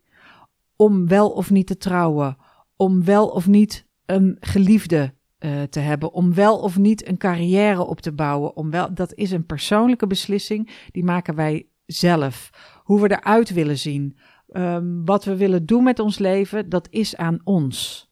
om 0.77 1.09
wel 1.09 1.31
of 1.31 1.51
niet 1.51 1.67
te 1.67 1.77
trouwen, 1.77 2.37
om 2.77 3.05
wel 3.05 3.29
of 3.29 3.47
niet 3.47 3.87
een 4.07 4.37
geliefde 4.41 5.15
uh, 5.39 5.63
te 5.63 5.81
hebben, 5.81 6.13
om 6.13 6.35
wel 6.35 6.59
of 6.59 6.79
niet 6.79 7.09
een 7.09 7.17
carrière 7.17 7.87
op 7.87 8.01
te 8.01 8.13
bouwen. 8.13 8.57
Om 8.57 8.71
wel, 8.71 8.95
dat 8.95 9.15
is 9.15 9.31
een 9.31 9.47
persoonlijke 9.47 10.07
beslissing, 10.07 10.71
die 10.91 11.05
maken 11.05 11.35
wij 11.35 11.67
zelf. 11.87 12.51
Hoe 12.83 13.01
we 13.01 13.11
eruit 13.11 13.53
willen 13.53 13.79
zien, 13.79 14.19
um, 14.53 15.05
wat 15.05 15.25
we 15.25 15.37
willen 15.37 15.67
doen 15.67 15.83
met 15.83 15.99
ons 15.99 16.19
leven, 16.19 16.69
dat 16.69 16.89
is 16.91 17.17
aan 17.17 17.41
ons. 17.45 18.09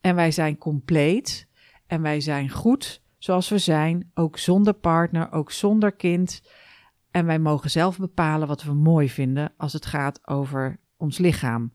En 0.00 0.14
wij 0.14 0.30
zijn 0.30 0.58
compleet 0.58 1.48
en 1.86 2.02
wij 2.02 2.20
zijn 2.20 2.50
goed 2.50 3.02
zoals 3.18 3.48
we 3.48 3.58
zijn, 3.58 4.10
ook 4.14 4.38
zonder 4.38 4.74
partner, 4.74 5.32
ook 5.32 5.50
zonder 5.50 5.92
kind. 5.92 6.42
En 7.10 7.26
wij 7.26 7.38
mogen 7.38 7.70
zelf 7.70 7.98
bepalen 7.98 8.48
wat 8.48 8.62
we 8.62 8.72
mooi 8.72 9.10
vinden 9.10 9.52
als 9.56 9.72
het 9.72 9.86
gaat 9.86 10.28
over 10.28 10.80
ons 10.96 11.18
lichaam. 11.18 11.72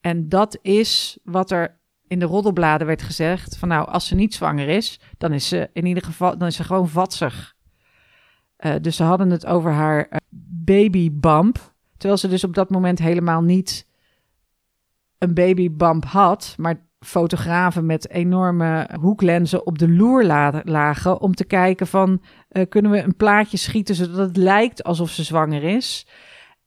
En 0.00 0.28
dat 0.28 0.58
is 0.62 1.18
wat 1.24 1.50
er 1.50 1.80
in 2.06 2.18
de 2.18 2.24
roddelbladen 2.24 2.86
werd 2.86 3.02
gezegd: 3.02 3.56
van 3.56 3.68
nou, 3.68 3.88
als 3.88 4.06
ze 4.06 4.14
niet 4.14 4.34
zwanger 4.34 4.68
is, 4.68 5.00
dan 5.18 5.32
is 5.32 5.48
ze 5.48 5.70
in 5.72 5.86
ieder 5.86 6.02
geval 6.02 6.38
dan 6.38 6.48
is 6.48 6.56
ze 6.56 6.64
gewoon 6.64 6.88
vatsig. 6.88 7.54
Uh, 8.58 8.74
dus 8.80 8.96
ze 8.96 9.02
hadden 9.02 9.30
het 9.30 9.46
over 9.46 9.72
haar 9.72 10.06
uh, 10.10 10.18
babybump. 10.64 11.74
Terwijl 11.96 12.20
ze 12.20 12.28
dus 12.28 12.44
op 12.44 12.54
dat 12.54 12.70
moment 12.70 12.98
helemaal 12.98 13.42
niet 13.42 13.88
een 15.18 15.34
babybump 15.34 16.04
had, 16.04 16.54
maar 16.58 16.88
fotografen 17.00 17.86
met 17.86 18.10
enorme 18.10 18.88
hoeklenzen 19.00 19.66
op 19.66 19.78
de 19.78 19.88
loer 19.88 20.24
lagen 20.64 21.20
om 21.20 21.34
te 21.34 21.44
kijken 21.44 21.86
van 21.86 22.22
uh, 22.50 22.62
kunnen 22.68 22.90
we 22.90 23.02
een 23.02 23.16
plaatje 23.16 23.56
schieten 23.56 23.94
zodat 23.94 24.16
het 24.16 24.36
lijkt 24.36 24.82
alsof 24.82 25.10
ze 25.10 25.22
zwanger 25.22 25.62
is. 25.62 26.06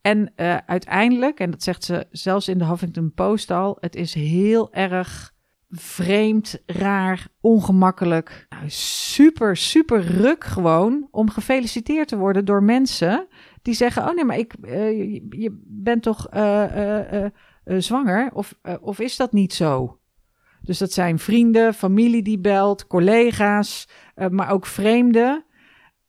En 0.02 0.34
uh, 0.36 0.58
uiteindelijk, 0.66 1.40
en 1.40 1.52
dat 1.52 1.64
zegt 1.64 1.84
ze 1.84 2.08
zelfs 2.12 2.48
in 2.48 2.58
de 2.58 2.66
Huffington 2.66 3.14
Post 3.14 3.52
al, 3.52 3.78
het 3.80 3.96
is 3.96 4.14
heel 4.14 4.74
erg 4.74 5.32
vreemd, 5.70 6.62
raar, 6.66 7.28
ongemakkelijk, 7.42 8.46
nou, 8.50 8.64
super, 8.70 9.58
super 9.58 10.02
ruk 10.02 10.44
gewoon 10.44 11.08
om 11.12 11.30
gefeliciteerd 11.30 12.08
te 12.08 12.18
worden 12.18 12.46
door 12.46 12.64
mensen 12.64 13.28
die 13.62 13.74
zeggen, 13.74 14.08
oh 14.08 14.16
nee, 14.16 14.26
maar 14.26 14.38
ik, 14.38 14.54
uh, 14.62 14.72
je, 14.98 15.26
je, 15.30 15.62
bent 15.64 16.04
toch 16.04 16.28
zwanger? 17.64 18.30
Of, 18.34 18.54
of 18.82 19.00
is 19.00 19.16
dat 19.16 19.32
niet 19.32 19.54
zo? 19.54 19.98
Dus 20.64 20.78
dat 20.78 20.92
zijn 20.92 21.20
vrienden, 21.20 21.74
familie 21.74 22.22
die 22.22 22.40
belt, 22.40 22.88
collega's, 22.88 23.88
uh, 24.16 24.28
maar 24.28 24.52
ook 24.52 24.66
vreemden. 24.66 25.46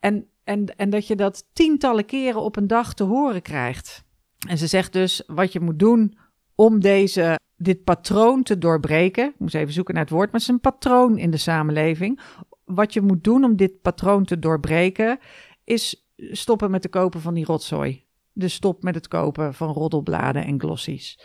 En, 0.01 0.29
en, 0.45 0.77
en 0.77 0.91
dat 0.91 1.07
je 1.07 1.17
dat 1.17 1.47
tientallen 1.53 2.05
keren 2.05 2.41
op 2.41 2.57
een 2.57 2.67
dag 2.67 2.95
te 2.95 3.05
horen 3.05 3.43
krijgt. 3.43 4.05
En 4.49 4.59
ze 4.59 4.67
zegt 4.67 4.93
dus 4.93 5.23
wat 5.27 5.53
je 5.53 5.61
moet 5.61 5.79
doen 5.79 6.19
om 6.55 6.81
deze, 6.81 7.39
dit 7.57 7.85
patroon 7.85 8.43
te 8.43 8.59
doorbreken. 8.59 9.27
Ik 9.27 9.39
moest 9.39 9.55
even 9.55 9.73
zoeken 9.73 9.95
naar 9.95 10.03
het 10.03 10.13
woord, 10.13 10.33
maar 10.33 10.41
het 10.41 10.49
is 10.49 10.55
een 10.55 10.61
patroon 10.61 11.19
in 11.19 11.31
de 11.31 11.37
samenleving. 11.37 12.21
Wat 12.65 12.93
je 12.93 13.01
moet 13.01 13.25
doen 13.25 13.45
om 13.45 13.57
dit 13.57 13.81
patroon 13.83 14.25
te 14.25 14.39
doorbreken, 14.39 15.19
is 15.65 16.07
stoppen 16.17 16.71
met 16.71 16.83
te 16.83 16.89
kopen 16.89 17.21
van 17.21 17.35
die 17.35 17.45
rotzooi. 17.45 18.04
Dus 18.35 18.55
stop 18.55 18.83
met 18.83 18.95
het 18.95 19.09
kopen 19.09 19.55
van 19.55 19.73
roddelbladen 19.73 20.45
en 20.45 20.61
glossies. 20.61 21.19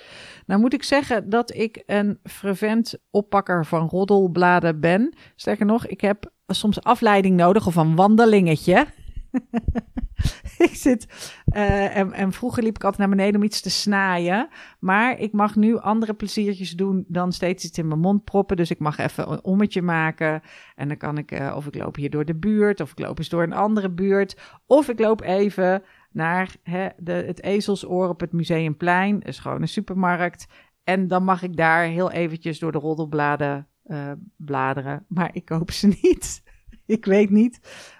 Nou 0.45 0.61
moet 0.61 0.73
ik 0.73 0.83
zeggen 0.83 1.29
dat 1.29 1.53
ik 1.53 1.83
een 1.85 2.19
fervent 2.23 2.97
oppakker 3.09 3.65
van 3.65 3.87
roddelbladen 3.87 4.79
ben. 4.79 5.13
Sterker 5.35 5.65
nog, 5.65 5.87
ik 5.87 6.01
heb 6.01 6.31
soms 6.47 6.83
afleiding 6.83 7.35
nodig 7.35 7.67
of 7.67 7.75
een 7.75 7.95
wandelingetje. 7.95 8.87
ik 10.57 10.75
zit. 10.75 11.33
Uh, 11.55 11.97
en, 11.97 12.13
en, 12.13 12.31
vroeger 12.31 12.63
liep 12.63 12.75
ik 12.75 12.83
altijd 12.83 13.01
naar 13.01 13.17
beneden 13.17 13.35
om 13.35 13.45
iets 13.45 13.61
te 13.61 13.69
snaaien. 13.69 14.47
Maar 14.79 15.19
ik 15.19 15.31
mag 15.31 15.55
nu 15.55 15.77
andere 15.77 16.13
pleziertjes 16.13 16.71
doen 16.71 17.05
dan 17.07 17.31
steeds 17.31 17.65
iets 17.65 17.77
in 17.77 17.87
mijn 17.87 17.99
mond 17.99 18.23
proppen. 18.23 18.57
Dus 18.57 18.71
ik 18.71 18.79
mag 18.79 18.97
even 18.97 19.31
een 19.31 19.43
ommetje 19.43 19.81
maken. 19.81 20.41
En 20.75 20.87
dan 20.87 20.97
kan 20.97 21.17
ik, 21.17 21.31
uh, 21.31 21.53
of 21.55 21.67
ik 21.67 21.75
loop 21.75 21.95
hier 21.95 22.09
door 22.09 22.25
de 22.25 22.35
buurt, 22.35 22.79
of 22.79 22.91
ik 22.91 22.99
loop 22.99 23.17
eens 23.17 23.29
door 23.29 23.43
een 23.43 23.53
andere 23.53 23.89
buurt. 23.89 24.37
Of 24.65 24.89
ik 24.89 24.99
loop 24.99 25.21
even 25.21 25.83
naar 26.11 26.55
hè, 26.63 26.87
de, 26.97 27.11
het 27.11 27.43
ezelsoor 27.43 28.09
op 28.09 28.19
het 28.19 28.31
Museumplein. 28.31 29.21
Een 29.43 29.67
supermarkt. 29.67 30.47
En 30.83 31.07
dan 31.07 31.23
mag 31.23 31.41
ik 31.41 31.57
daar 31.57 31.83
heel 31.83 32.11
eventjes 32.11 32.59
door 32.59 32.71
de 32.71 32.77
roddelbladen 32.77 33.67
uh, 33.85 34.11
bladeren. 34.35 35.05
Maar 35.07 35.29
ik 35.33 35.45
koop 35.45 35.71
ze 35.71 35.87
niet. 36.01 36.43
ik 36.85 37.05
weet 37.05 37.29
niet 37.29 37.59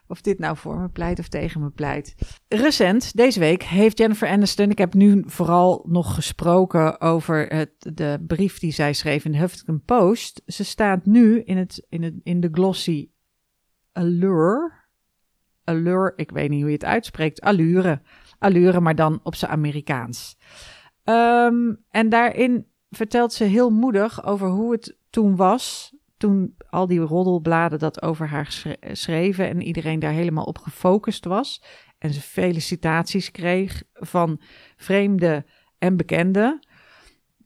of 0.09 0.21
dit 0.21 0.39
nou 0.39 0.57
voor 0.57 0.77
me 0.77 0.89
pleit 0.89 1.19
of 1.19 1.27
tegen 1.27 1.61
me 1.61 1.69
pleit. 1.69 2.15
Recent, 2.47 3.15
deze 3.15 3.39
week, 3.39 3.63
heeft 3.63 3.97
Jennifer 3.97 4.27
Aniston... 4.27 4.69
Ik 4.69 4.77
heb 4.77 4.93
nu 4.93 5.23
vooral 5.25 5.85
nog 5.87 6.15
gesproken 6.15 7.01
over 7.01 7.47
het, 7.47 7.71
de 7.79 8.23
brief 8.27 8.59
die 8.59 8.71
zij 8.71 8.93
schreef 8.93 9.25
in 9.25 9.31
de 9.31 9.37
Huffington 9.37 9.81
Post. 9.85 10.41
Ze 10.45 10.63
staat 10.63 11.05
nu 11.05 11.41
in, 11.41 11.57
het, 11.57 11.85
in, 11.89 12.03
het, 12.03 12.13
in 12.23 12.39
de 12.39 12.49
glossy 12.51 13.09
Allure. 13.91 14.78
Allure, 15.69 16.13
ik 16.15 16.31
weet 16.31 16.49
niet 16.49 16.59
hoe 16.59 16.69
je 16.69 16.75
het 16.75 16.85
uitspreekt. 16.85 17.41
Allure. 17.41 18.01
Allure, 18.39 18.79
maar 18.79 18.95
dan 18.95 19.19
op 19.23 19.35
zijn 19.35 19.51
Amerikaans. 19.51 20.38
Um, 21.03 21.83
en 21.89 22.09
daarin 22.09 22.65
vertelt 22.89 23.33
ze 23.33 23.43
heel 23.43 23.69
moedig 23.69 24.25
over 24.25 24.47
hoe 24.47 24.71
het 24.71 24.97
toen 25.09 25.35
was 25.35 25.93
toen 26.17 26.55
al 26.69 26.88
die 26.88 26.99
roddelbladen 26.99 27.79
dat 27.79 28.01
over 28.01 28.27
haar 28.27 28.63
schreven 28.91 29.47
en 29.47 29.61
iedereen 29.61 29.99
daar 29.99 30.11
helemaal 30.11 30.43
op 30.43 30.57
gefocust 30.57 31.25
was 31.25 31.63
en 31.97 32.13
ze 32.13 32.21
felicitaties 32.21 33.31
kreeg 33.31 33.83
van 33.93 34.41
vreemden 34.77 35.45
en 35.77 35.97
bekenden. 35.97 36.67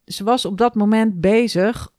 Ze 0.06 0.24
was 0.24 0.46
op 0.46 0.58
dat 0.58 0.76
moment 0.76 1.22
bezig 1.22 1.93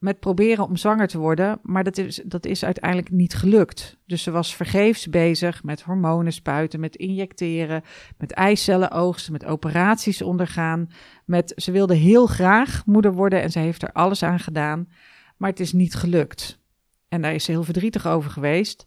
met 0.00 0.20
proberen 0.20 0.64
om 0.64 0.76
zwanger 0.76 1.06
te 1.06 1.18
worden, 1.18 1.58
maar 1.62 1.84
dat 1.84 1.98
is, 1.98 2.22
dat 2.24 2.46
is 2.46 2.64
uiteindelijk 2.64 3.10
niet 3.10 3.34
gelukt. 3.34 3.98
Dus 4.06 4.22
ze 4.22 4.30
was 4.30 4.56
vergeefs 4.56 5.08
bezig 5.08 5.62
met 5.62 5.82
hormonen 5.82 6.32
spuiten, 6.32 6.80
met 6.80 6.96
injecteren, 6.96 7.82
met 8.18 8.32
eicellen 8.32 8.90
oogsten, 8.90 9.32
met 9.32 9.44
operaties 9.44 10.22
ondergaan. 10.22 10.90
Met, 11.24 11.52
ze 11.56 11.72
wilde 11.72 11.94
heel 11.94 12.26
graag 12.26 12.86
moeder 12.86 13.12
worden 13.12 13.42
en 13.42 13.50
ze 13.50 13.58
heeft 13.58 13.82
er 13.82 13.92
alles 13.92 14.22
aan 14.22 14.38
gedaan. 14.38 14.88
Maar 15.36 15.50
het 15.50 15.60
is 15.60 15.72
niet 15.72 15.94
gelukt. 15.94 16.60
En 17.08 17.22
daar 17.22 17.34
is 17.34 17.44
ze 17.44 17.50
heel 17.50 17.64
verdrietig 17.64 18.06
over 18.06 18.30
geweest. 18.30 18.86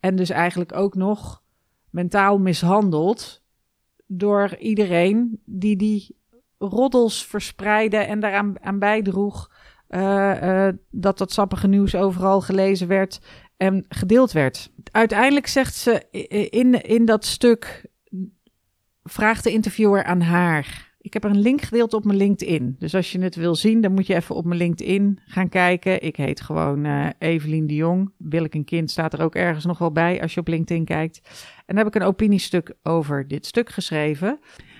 En 0.00 0.16
dus 0.16 0.30
eigenlijk 0.30 0.74
ook 0.74 0.94
nog 0.94 1.42
mentaal 1.90 2.38
mishandeld 2.38 3.42
door 4.06 4.56
iedereen 4.56 5.40
die 5.44 5.76
die 5.76 6.16
roddels 6.58 7.26
verspreidde 7.26 7.96
en 7.96 8.20
daaraan 8.20 8.62
aan 8.62 8.78
bijdroeg 8.78 9.50
uh, 9.94 10.42
uh, 10.42 10.68
dat 10.90 11.18
dat 11.18 11.32
sappige 11.32 11.68
nieuws 11.68 11.94
overal 11.94 12.40
gelezen 12.40 12.88
werd 12.88 13.20
en 13.56 13.84
gedeeld 13.88 14.32
werd. 14.32 14.72
Uiteindelijk 14.90 15.46
zegt 15.46 15.74
ze 15.74 16.10
in, 16.50 16.82
in 16.82 17.04
dat 17.04 17.24
stuk, 17.24 17.86
vraagt 19.02 19.44
de 19.44 19.52
interviewer 19.52 20.04
aan 20.04 20.20
haar 20.20 20.92
ik 21.02 21.12
heb 21.12 21.24
er 21.24 21.30
een 21.30 21.40
link 21.40 21.60
gedeeld 21.60 21.94
op 21.94 22.04
mijn 22.04 22.18
LinkedIn. 22.18 22.76
Dus 22.78 22.94
als 22.94 23.12
je 23.12 23.20
het 23.20 23.34
wil 23.34 23.54
zien, 23.54 23.80
dan 23.80 23.92
moet 23.92 24.06
je 24.06 24.14
even 24.14 24.34
op 24.34 24.44
mijn 24.44 24.58
LinkedIn 24.58 25.18
gaan 25.24 25.48
kijken. 25.48 26.02
Ik 26.02 26.16
heet 26.16 26.40
gewoon 26.40 26.84
uh, 26.84 27.06
Evelien 27.18 27.66
de 27.66 27.74
Jong. 27.74 28.12
Wil 28.18 28.44
ik 28.44 28.54
een 28.54 28.64
kind 28.64 28.90
staat 28.90 29.12
er 29.12 29.22
ook 29.22 29.34
ergens 29.34 29.64
nog 29.64 29.78
wel 29.78 29.92
bij 29.92 30.22
als 30.22 30.34
je 30.34 30.40
op 30.40 30.48
LinkedIn 30.48 30.84
kijkt. 30.84 31.20
En 31.56 31.74
dan 31.74 31.76
heb 31.76 31.86
ik 31.86 31.94
een 31.94 32.06
opiniestuk 32.06 32.74
over 32.82 33.28
dit 33.28 33.46
stuk 33.46 33.70
geschreven. 33.70 34.38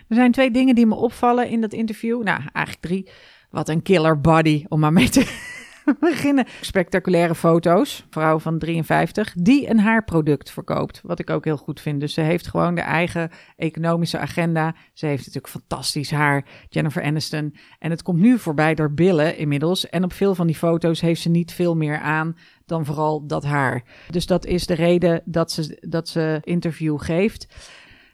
Er 0.09 0.17
zijn 0.17 0.33
twee 0.33 0.51
dingen 0.51 0.75
die 0.75 0.87
me 0.87 0.95
opvallen 0.95 1.49
in 1.49 1.61
dat 1.61 1.73
interview. 1.73 2.23
Nou, 2.23 2.41
eigenlijk 2.53 2.87
drie. 2.87 3.09
Wat 3.53 3.69
een 3.69 3.83
killer 3.83 4.21
body, 4.21 4.65
om 4.69 4.81
maar 4.81 4.93
mee 4.93 5.09
te 5.09 5.51
beginnen. 6.01 6.47
Spectaculaire 6.61 7.35
foto's, 7.35 8.07
vrouw 8.11 8.39
van 8.39 8.59
53, 8.59 9.35
die 9.35 9.71
een 9.71 9.79
haarproduct 9.79 10.51
verkoopt. 10.51 11.01
Wat 11.03 11.19
ik 11.19 11.31
ook 11.31 11.45
heel 11.45 11.57
goed 11.57 11.81
vind. 11.81 12.01
Dus 12.01 12.15
ze 12.15 12.21
heeft 12.21 12.49
gewoon 12.49 12.75
de 12.75 12.81
eigen 12.81 13.31
economische 13.57 14.19
agenda. 14.19 14.75
Ze 14.93 15.07
heeft 15.07 15.27
natuurlijk 15.27 15.53
fantastisch 15.53 16.11
haar, 16.11 16.45
Jennifer 16.69 17.03
Aniston. 17.03 17.55
En 17.79 17.91
het 17.91 18.03
komt 18.03 18.21
nu 18.21 18.39
voorbij 18.39 18.75
door 18.75 18.93
billen 18.93 19.37
inmiddels. 19.37 19.89
En 19.89 20.05
op 20.05 20.13
veel 20.13 20.35
van 20.35 20.47
die 20.47 20.57
foto's 20.57 21.01
heeft 21.01 21.21
ze 21.21 21.29
niet 21.29 21.53
veel 21.53 21.77
meer 21.77 21.99
aan 21.99 22.37
dan 22.67 22.85
vooral 22.85 23.27
dat 23.27 23.45
haar. 23.45 23.83
Dus 24.11 24.27
dat 24.27 24.47
is 24.47 24.67
de 24.67 24.75
reden 24.75 25.23
dat 25.25 25.51
ze, 25.53 25.87
dat 25.89 26.09
ze 26.09 26.39
interview 26.43 27.01
geeft. 27.01 27.47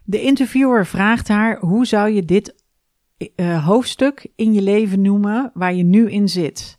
De 0.04 0.20
interviewer 0.20 0.86
vraagt 0.86 1.28
haar: 1.28 1.58
hoe 1.58 1.86
zou 1.86 2.10
je 2.10 2.24
dit 2.24 2.66
uh, 3.36 3.66
hoofdstuk 3.66 4.26
in 4.36 4.52
je 4.52 4.62
leven 4.62 5.00
noemen 5.00 5.50
waar 5.54 5.74
je 5.74 5.82
nu 5.82 6.10
in 6.10 6.28
zit? 6.28 6.78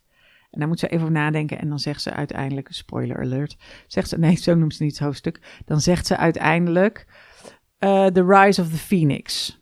En 0.52 0.60
daar 0.60 0.68
moet 0.68 0.80
ze 0.80 0.88
even 0.88 1.02
over 1.02 1.12
nadenken 1.12 1.60
en 1.60 1.70
dan 1.70 1.80
zegt 1.80 2.02
ze 2.02 2.12
uiteindelijk, 2.12 2.68
spoiler 2.72 3.20
alert, 3.20 3.58
zegt 3.88 4.10
ze, 4.10 4.20
nee, 4.20 4.36
zo 4.36 4.56
noemt 4.56 4.76
ze 4.76 4.84
niet 4.84 4.92
het 4.92 5.02
hoofdstuk, 5.02 5.62
dan 5.66 5.82
zegt 5.82 6.08
ze 6.08 6.18
uiteindelijk 6.18 7.06
uh, 7.80 8.06
The 8.06 8.26
Rise 8.26 8.62
of 8.62 8.70
the 8.70 8.78
Phoenix. 8.78 9.58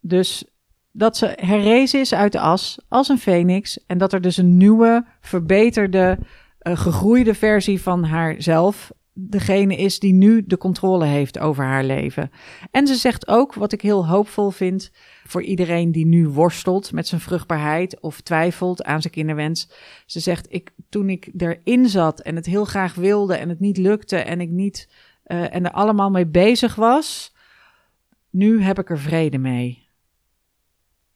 Dus 0.00 0.44
dat 0.92 1.16
ze 1.16 1.32
herrezen 1.40 2.00
is 2.00 2.14
uit 2.14 2.32
de 2.32 2.40
as 2.40 2.78
als 2.88 3.08
een 3.08 3.18
phoenix 3.18 3.86
en 3.86 3.98
dat 3.98 4.12
er 4.12 4.20
dus 4.20 4.36
een 4.36 4.56
nieuwe, 4.56 5.06
verbeterde, 5.20 6.18
uh, 6.62 6.76
gegroeide 6.76 7.34
versie 7.34 7.82
van 7.82 8.04
haarzelf 8.04 8.92
degene 9.14 9.76
is 9.76 9.98
die 9.98 10.12
nu 10.12 10.44
de 10.46 10.56
controle 10.56 11.04
heeft 11.04 11.38
over 11.38 11.64
haar 11.64 11.84
leven. 11.84 12.30
En 12.70 12.86
ze 12.86 12.94
zegt 12.94 13.28
ook, 13.28 13.54
wat 13.54 13.72
ik 13.72 13.80
heel 13.80 14.06
hoopvol 14.06 14.50
vind 14.50 14.90
voor 15.26 15.42
iedereen 15.42 15.92
die 15.92 16.06
nu 16.06 16.28
worstelt 16.28 16.92
met 16.92 17.06
zijn 17.06 17.20
vruchtbaarheid 17.20 18.00
of 18.00 18.20
twijfelt 18.20 18.84
aan 18.84 19.00
zijn 19.00 19.12
kinderwens. 19.12 19.70
Ze 20.06 20.20
zegt, 20.20 20.46
ik, 20.52 20.70
toen 20.88 21.08
ik 21.08 21.30
erin 21.36 21.88
zat 21.88 22.20
en 22.20 22.36
het 22.36 22.46
heel 22.46 22.64
graag 22.64 22.94
wilde 22.94 23.34
en 23.34 23.48
het 23.48 23.60
niet 23.60 23.76
lukte 23.76 24.16
en 24.16 24.40
ik 24.40 24.50
niet 24.50 24.88
uh, 25.26 25.54
en 25.54 25.64
er 25.64 25.70
allemaal 25.70 26.10
mee 26.10 26.26
bezig 26.26 26.74
was, 26.74 27.34
nu 28.30 28.62
heb 28.62 28.78
ik 28.78 28.90
er 28.90 28.98
vrede 28.98 29.38
mee. 29.38 29.82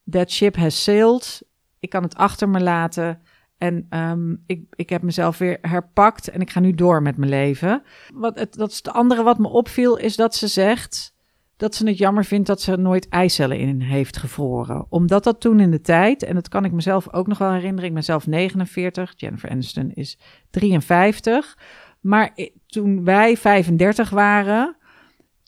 That 0.09 0.31
ship 0.31 0.55
has 0.55 0.83
sailed. 0.83 1.41
Ik 1.79 1.89
kan 1.89 2.03
het 2.03 2.15
achter 2.15 2.49
me 2.49 2.59
laten. 2.59 3.21
En 3.59 3.87
um, 3.89 4.43
ik, 4.45 4.63
ik 4.75 4.89
heb 4.89 5.01
mezelf 5.01 5.37
weer 5.37 5.57
herpakt 5.61 6.27
en 6.29 6.41
ik 6.41 6.49
ga 6.49 6.59
nu 6.59 6.73
door 6.73 7.01
met 7.01 7.17
mijn 7.17 7.29
leven. 7.29 7.81
Wat 8.13 8.39
het, 8.39 8.53
dat 8.53 8.69
is 8.69 8.77
het 8.77 8.89
andere 8.89 9.23
wat 9.23 9.37
me 9.37 9.47
opviel, 9.47 9.97
is 9.97 10.15
dat 10.15 10.35
ze 10.35 10.47
zegt 10.47 11.13
dat 11.57 11.75
ze 11.75 11.87
het 11.87 11.97
jammer 11.97 12.25
vindt 12.25 12.47
dat 12.47 12.61
ze 12.61 12.75
nooit 12.75 13.09
eicellen 13.09 13.59
in 13.59 13.81
heeft 13.81 14.17
gevroren. 14.17 14.85
Omdat 14.89 15.23
dat 15.23 15.39
toen 15.41 15.59
in 15.59 15.71
de 15.71 15.81
tijd, 15.81 16.23
en 16.23 16.35
dat 16.35 16.47
kan 16.47 16.65
ik 16.65 16.71
mezelf 16.71 17.13
ook 17.13 17.27
nog 17.27 17.37
wel 17.37 17.51
herinneren, 17.51 17.85
ik 17.85 17.93
ben 17.93 18.03
zelf 18.03 18.27
49, 18.27 19.13
Jennifer 19.15 19.49
Aniston 19.49 19.91
is 19.93 20.17
53. 20.49 21.57
Maar 21.99 22.35
toen 22.65 23.03
wij 23.03 23.37
35 23.37 24.09
waren, 24.09 24.75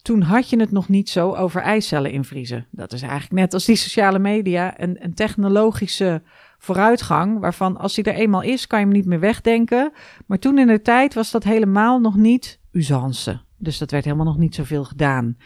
toen 0.02 0.22
had 0.22 0.50
je 0.50 0.60
het 0.60 0.72
nog 0.72 0.90
niet 0.90 1.10
zo 1.10 1.34
over 1.34 1.62
eicellen 1.62 2.12
invriezen. 2.12 2.68
Dat 2.72 2.94
is 2.94 3.02
eigenlijk 3.02 3.34
net 3.34 3.54
als 3.54 3.66
die 3.66 3.76
sociale 3.76 4.20
media 4.20 4.82
een, 4.82 5.04
een 5.04 5.14
technologische 5.14 6.22
vooruitgang, 6.62 7.40
waarvan 7.40 7.78
als 7.78 7.96
hij 7.96 8.06
er 8.14 8.20
eenmaal 8.20 8.42
is, 8.42 8.68
kan 8.68 8.80
je 8.80 8.86
hem 8.86 8.94
niet 8.94 9.06
meer 9.06 9.20
wegdenken. 9.20 9.92
Maar 10.26 10.40
toen 10.40 10.58
in 10.58 10.68
de 10.68 10.82
tijd 10.82 11.14
was 11.14 11.32
dat 11.32 11.44
helemaal 11.44 12.00
nog 12.00 12.16
niet 12.16 12.60
usance. 12.72 13.42
Dus 13.58 13.78
dat 13.78 13.92
werd 13.92 14.04
helemaal 14.04 14.26
nog 14.26 14.38
niet 14.38 14.56
zoveel 14.56 14.84
gedaan. 14.84 15.38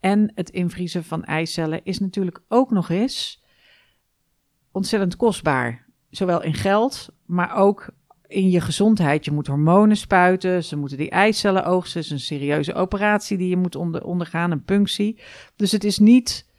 En 0.00 0.32
het 0.34 0.50
invriezen 0.50 1.04
van 1.04 1.24
eicellen 1.24 1.80
is 1.84 1.98
natuurlijk 1.98 2.42
ook 2.48 2.70
nog 2.70 2.88
eens 2.88 3.42
ontzettend 4.72 5.16
kostbaar. 5.16 5.86
Zowel 6.10 6.42
in 6.42 6.54
geld, 6.54 7.08
maar 7.26 7.54
ook 7.54 7.88
in 8.26 8.50
je 8.50 8.60
gezondheid. 8.60 9.24
Je 9.24 9.32
moet 9.32 9.46
hormonen 9.46 9.96
spuiten, 9.96 10.64
ze 10.64 10.76
moeten 10.76 10.98
die 10.98 11.10
eicellen 11.10 11.64
oogsten. 11.64 12.00
Het 12.00 12.06
is 12.06 12.12
een 12.12 12.38
serieuze 12.38 12.74
operatie 12.74 13.36
die 13.36 13.48
je 13.48 13.56
moet 13.56 13.76
onder, 13.76 14.04
ondergaan, 14.04 14.50
een 14.50 14.64
punctie. 14.64 15.20
Dus 15.56 15.72
het 15.72 15.84
is 15.84 15.98
niet 15.98 16.50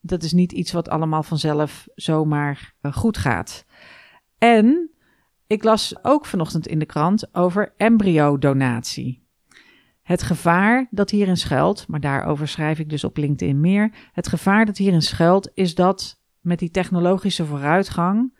dat 0.00 0.22
is 0.22 0.32
niet 0.32 0.52
iets 0.52 0.72
wat 0.72 0.88
allemaal 0.88 1.22
vanzelf 1.22 1.88
zomaar 1.94 2.74
eh, 2.80 2.92
goed 2.92 3.18
gaat. 3.18 3.64
En 4.38 4.90
ik 5.46 5.64
las 5.64 6.04
ook 6.04 6.26
vanochtend 6.26 6.66
in 6.66 6.78
de 6.78 6.86
krant 6.86 7.34
over 7.34 7.74
embryodonatie. 7.76 9.28
Het 10.02 10.22
gevaar 10.22 10.86
dat 10.90 11.10
hierin 11.10 11.36
schuilt, 11.36 11.88
maar 11.88 12.00
daarover 12.00 12.48
schrijf 12.48 12.78
ik 12.78 12.88
dus 12.88 13.04
op 13.04 13.16
LinkedIn 13.16 13.60
meer. 13.60 13.90
Het 14.12 14.28
gevaar 14.28 14.66
dat 14.66 14.76
hierin 14.76 15.02
schuilt 15.02 15.50
is 15.54 15.74
dat 15.74 16.20
met 16.40 16.58
die 16.58 16.70
technologische 16.70 17.44
vooruitgang 17.46 18.38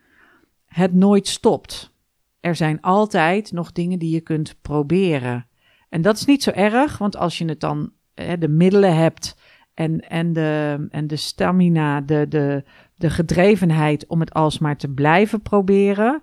het 0.67 0.95
nooit 0.95 1.29
stopt. 1.29 1.95
Er 2.40 2.57
zijn 2.57 2.81
altijd 2.81 3.52
nog 3.52 3.73
dingen 3.73 3.99
die 3.99 4.11
je 4.11 4.21
kunt 4.21 4.57
proberen. 4.62 5.47
En 5.88 6.02
dat 6.02 6.17
is 6.17 6.25
niet 6.25 6.43
zo 6.43 6.50
erg, 6.50 6.99
want 6.99 7.17
als 7.17 7.38
je 7.38 7.45
het 7.45 7.61
dan 7.61 7.93
de 8.38 8.49
middelen 8.49 8.97
hebt 8.97 9.37
en, 9.75 10.00
en, 10.00 10.33
de, 10.33 10.87
en 10.91 11.07
de 11.07 11.17
stamina, 11.17 12.00
de, 12.00 12.27
de, 12.29 12.65
de 12.97 13.11
gedrevenheid 13.11 14.07
om 14.07 14.21
het 14.21 14.35
alsmaar 14.35 14.77
te 14.77 14.89
blijven 14.89 15.43
proberen, 15.43 16.23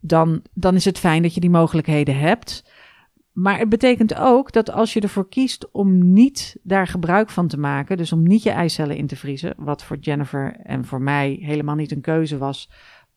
dan, 0.00 0.42
dan 0.52 0.74
is 0.74 0.84
het 0.84 0.98
fijn 0.98 1.22
dat 1.22 1.34
je 1.34 1.40
die 1.40 1.50
mogelijkheden 1.50 2.18
hebt. 2.18 2.64
Maar 3.32 3.58
het 3.58 3.68
betekent 3.68 4.14
ook 4.14 4.52
dat 4.52 4.70
als 4.70 4.92
je 4.92 5.00
ervoor 5.00 5.28
kiest 5.28 5.70
om 5.70 6.12
niet 6.12 6.56
daar 6.62 6.86
gebruik 6.86 7.30
van 7.30 7.48
te 7.48 7.58
maken, 7.58 7.96
dus 7.96 8.12
om 8.12 8.22
niet 8.22 8.42
je 8.42 8.50
eicellen 8.50 8.96
in 8.96 9.06
te 9.06 9.16
vriezen, 9.16 9.54
wat 9.56 9.84
voor 9.84 9.96
Jennifer 9.96 10.56
en 10.56 10.84
voor 10.84 11.02
mij 11.02 11.38
helemaal 11.40 11.74
niet 11.74 11.92
een 11.92 12.00
keuze 12.00 12.38
was, 12.38 12.70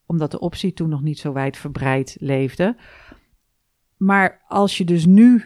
omdat 0.05 0.31
de 0.31 0.39
optie 0.39 0.73
toen 0.73 0.89
nog 0.89 1.01
niet 1.01 1.19
zo 1.19 1.33
wijdverbreid 1.33 2.15
leefde. 2.19 2.75
Maar 3.97 4.41
als 4.47 4.77
je 4.77 4.85
dus 4.85 5.05
nu 5.05 5.45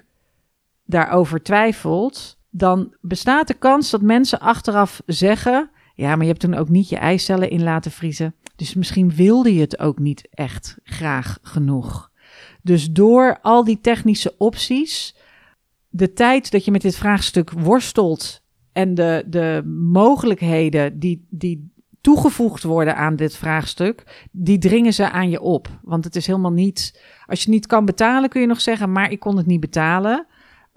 daarover 0.86 1.44
twijfelt, 1.44 2.37
dan 2.58 2.96
bestaat 3.02 3.48
de 3.48 3.54
kans 3.54 3.90
dat 3.90 4.02
mensen 4.02 4.40
achteraf 4.40 5.02
zeggen: 5.06 5.70
Ja, 5.94 6.10
maar 6.10 6.22
je 6.22 6.32
hebt 6.32 6.40
toen 6.40 6.54
ook 6.54 6.70
niet 6.70 6.90
je 6.90 6.98
eicellen 6.98 7.50
in 7.50 7.64
laten 7.64 7.92
vriezen. 7.92 8.36
Dus 8.56 8.74
misschien 8.74 9.16
wilde 9.16 9.54
je 9.54 9.62
het 9.62 9.80
ook 9.80 10.00
niet 10.00 10.28
echt 10.32 10.78
graag 10.84 11.38
genoeg. 11.42 12.12
Dus 12.62 12.92
door 12.92 13.40
al 13.42 13.64
die 13.64 13.80
technische 13.82 14.36
opties, 14.38 15.16
de 15.90 16.14
tijd 16.14 16.52
dat 16.52 16.66
je 16.66 16.72
met 16.72 16.82
dit 16.82 16.96
vraagstuk 16.96 17.52
worstelt 17.52 18.42
en 18.72 18.96
de, 18.96 19.24
de 19.28 19.62
mogelijkheden 19.92 21.00
die, 21.00 21.28
die 21.30 21.72
toegevoegd 22.02 22.64
worden 22.64 22.96
aan 22.96 23.16
dit 23.16 23.36
vraagstuk, 23.36 24.28
die 24.32 24.58
dringen 24.58 24.94
ze 24.94 25.10
aan 25.10 25.30
je 25.30 25.42
op. 25.42 25.68
Want 25.82 26.04
het 26.04 26.16
is 26.16 26.28
helemaal 26.28 26.52
niet. 26.52 27.04
Als 27.26 27.44
je 27.44 27.50
niet 27.50 27.66
kan 27.66 27.86
betalen, 27.86 28.30
kun 28.30 28.42
je 28.42 28.48
nog 28.48 28.62
zeggen, 28.62 28.92
maar 28.92 29.12
ik 29.12 29.20
kon 29.20 29.38
het 29.38 29.46
niet 29.46 29.60
betalen. 29.60 30.28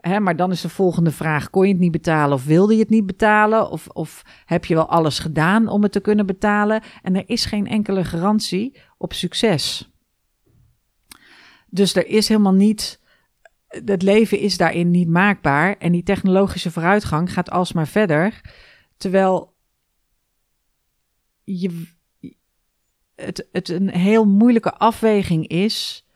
Hè, 0.01 0.21
maar 0.21 0.37
dan 0.37 0.51
is 0.51 0.61
de 0.61 0.69
volgende 0.69 1.11
vraag: 1.11 1.51
kon 1.51 1.67
je 1.67 1.73
het 1.73 1.81
niet 1.81 1.93
betalen 1.93 2.35
of 2.35 2.45
wilde 2.45 2.75
je 2.75 2.81
het 2.81 2.91
niet 2.91 3.07
betalen? 3.07 3.71
Of, 3.71 3.87
of 3.87 4.23
heb 4.45 4.65
je 4.65 4.75
wel 4.75 4.89
alles 4.89 5.19
gedaan 5.19 5.69
om 5.69 5.83
het 5.83 5.93
te 5.93 6.01
kunnen 6.01 6.27
betalen? 6.27 6.83
En 7.03 7.17
er 7.17 7.25
is 7.27 7.45
geen 7.45 7.67
enkele 7.67 8.05
garantie 8.05 8.77
op 8.99 9.13
succes. 9.13 9.91
Dus 11.67 11.95
er 11.95 12.07
is 12.07 12.29
helemaal 12.29 12.53
niet. 12.53 13.01
Het 13.67 14.03
leven 14.03 14.39
is 14.39 14.57
daarin 14.57 14.91
niet 14.91 15.09
maakbaar. 15.09 15.77
En 15.79 15.93
die 15.93 16.03
technologische 16.03 16.71
vooruitgang 16.71 17.33
gaat 17.33 17.51
alsmaar 17.51 17.89
verder. 17.89 18.41
Terwijl 18.97 19.55
je, 21.45 21.87
het, 23.15 23.49
het 23.53 23.69
een 23.69 23.91
heel 23.91 24.27
moeilijke 24.27 24.75
afweging 24.75 25.47
is. 25.47 26.07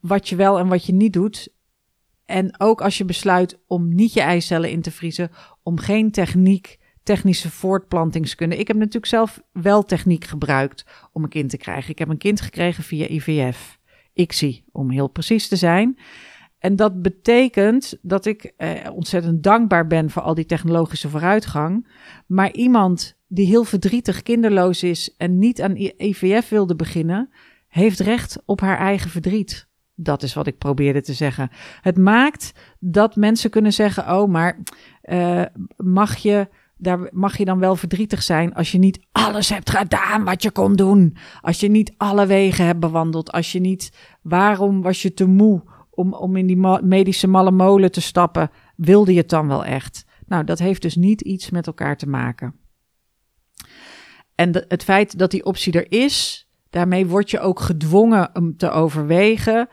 Wat 0.00 0.28
je 0.28 0.36
wel 0.36 0.58
en 0.58 0.68
wat 0.68 0.86
je 0.86 0.92
niet 0.92 1.12
doet. 1.12 1.48
En 2.32 2.60
ook 2.60 2.80
als 2.80 2.98
je 2.98 3.04
besluit 3.04 3.58
om 3.66 3.94
niet 3.94 4.12
je 4.12 4.20
eicellen 4.20 4.70
in 4.70 4.82
te 4.82 4.90
vriezen, 4.90 5.30
om 5.62 5.78
geen 5.78 6.10
techniek, 6.10 6.78
technische 7.02 7.50
voortplantingskunde. 7.50 8.56
Ik 8.56 8.68
heb 8.68 8.76
natuurlijk 8.76 9.06
zelf 9.06 9.42
wel 9.52 9.84
techniek 9.84 10.24
gebruikt 10.24 10.84
om 11.12 11.22
een 11.22 11.28
kind 11.28 11.50
te 11.50 11.56
krijgen. 11.56 11.90
Ik 11.90 11.98
heb 11.98 12.08
een 12.08 12.18
kind 12.18 12.40
gekregen 12.40 12.84
via 12.84 13.06
IVF. 13.08 13.78
ICSI, 14.14 14.64
om 14.70 14.90
heel 14.90 15.08
precies 15.08 15.48
te 15.48 15.56
zijn. 15.56 15.98
En 16.58 16.76
dat 16.76 17.02
betekent 17.02 17.98
dat 18.02 18.26
ik 18.26 18.52
eh, 18.56 18.70
ontzettend 18.92 19.42
dankbaar 19.42 19.86
ben 19.86 20.10
voor 20.10 20.22
al 20.22 20.34
die 20.34 20.46
technologische 20.46 21.08
vooruitgang. 21.08 21.88
Maar 22.26 22.52
iemand 22.52 23.16
die 23.28 23.46
heel 23.46 23.64
verdrietig 23.64 24.22
kinderloos 24.22 24.82
is 24.82 25.14
en 25.16 25.38
niet 25.38 25.62
aan 25.62 25.76
IVF 25.96 26.48
wilde 26.48 26.76
beginnen, 26.76 27.30
heeft 27.68 28.00
recht 28.00 28.42
op 28.44 28.60
haar 28.60 28.78
eigen 28.78 29.10
verdriet. 29.10 29.70
Dat 29.94 30.22
is 30.22 30.34
wat 30.34 30.46
ik 30.46 30.58
probeerde 30.58 31.02
te 31.02 31.12
zeggen. 31.12 31.50
Het 31.80 31.98
maakt 31.98 32.52
dat 32.78 33.16
mensen 33.16 33.50
kunnen 33.50 33.72
zeggen: 33.72 34.18
Oh, 34.18 34.30
maar 34.30 34.58
uh, 35.04 35.42
mag 35.76 36.16
je. 36.16 36.48
Daar 36.76 37.08
mag 37.12 37.36
je 37.36 37.44
dan 37.44 37.58
wel 37.58 37.76
verdrietig 37.76 38.22
zijn 38.22 38.54
als 38.54 38.72
je 38.72 38.78
niet 38.78 39.06
alles 39.12 39.48
hebt 39.48 39.70
gedaan 39.70 40.24
wat 40.24 40.42
je 40.42 40.50
kon 40.50 40.76
doen. 40.76 41.16
Als 41.40 41.60
je 41.60 41.68
niet 41.68 41.94
alle 41.96 42.26
wegen 42.26 42.66
hebt 42.66 42.80
bewandeld. 42.80 43.32
Als 43.32 43.52
je 43.52 43.60
niet. 43.60 43.92
Waarom 44.22 44.82
was 44.82 45.02
je 45.02 45.14
te 45.14 45.26
moe 45.26 45.62
om, 45.90 46.14
om 46.14 46.36
in 46.36 46.46
die 46.46 46.80
medische 46.82 47.26
malle 47.26 47.50
molen 47.50 47.92
te 47.92 48.00
stappen? 48.00 48.50
Wilde 48.76 49.12
je 49.12 49.18
het 49.18 49.28
dan 49.28 49.48
wel 49.48 49.64
echt? 49.64 50.04
Nou, 50.26 50.44
dat 50.44 50.58
heeft 50.58 50.82
dus 50.82 50.96
niet 50.96 51.20
iets 51.20 51.50
met 51.50 51.66
elkaar 51.66 51.96
te 51.96 52.08
maken. 52.08 52.54
En 54.34 54.64
het 54.68 54.84
feit 54.84 55.18
dat 55.18 55.30
die 55.30 55.44
optie 55.44 55.72
er 55.72 55.92
is, 55.92 56.41
daarmee 56.72 57.06
word 57.06 57.30
je 57.30 57.40
ook 57.40 57.60
gedwongen 57.60 58.30
om 58.34 58.56
te 58.56 58.70
overwegen. 58.70 59.68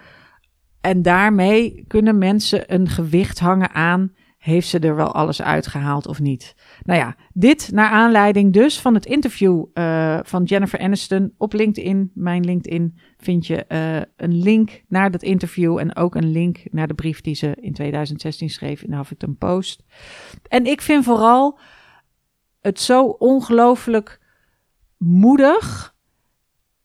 En 0.81 1.01
daarmee 1.01 1.85
kunnen 1.87 2.17
mensen 2.17 2.73
een 2.73 2.87
gewicht 2.87 3.39
hangen 3.39 3.71
aan. 3.71 4.13
Heeft 4.37 4.67
ze 4.67 4.79
er 4.79 4.95
wel 4.95 5.13
alles 5.13 5.41
uitgehaald 5.41 6.07
of 6.07 6.19
niet? 6.19 6.55
Nou 6.83 6.99
ja, 6.99 7.15
dit 7.33 7.69
naar 7.71 7.89
aanleiding 7.89 8.53
dus 8.53 8.79
van 8.79 8.93
het 8.93 9.05
interview 9.05 9.65
uh, 9.73 10.19
van 10.23 10.43
Jennifer 10.43 10.79
Aniston 10.79 11.33
op 11.37 11.53
LinkedIn. 11.53 12.11
Mijn 12.13 12.45
LinkedIn 12.45 12.99
vind 13.17 13.47
je 13.47 13.65
uh, 13.67 13.95
een 14.15 14.41
link 14.41 14.83
naar 14.87 15.11
dat 15.11 15.23
interview 15.23 15.77
en 15.77 15.95
ook 15.95 16.15
een 16.15 16.31
link 16.31 16.63
naar 16.71 16.87
de 16.87 16.93
brief 16.93 17.21
die 17.21 17.35
ze 17.35 17.55
in 17.61 17.73
2016 17.73 18.49
schreef 18.49 18.81
in 18.81 18.89
de 18.89 18.95
Huffington 18.95 19.37
Post. 19.37 19.83
En 20.47 20.65
ik 20.65 20.81
vind 20.81 21.03
vooral 21.03 21.59
het 22.61 22.79
zo 22.79 23.03
ongelooflijk 23.05 24.19
moedig 24.97 25.97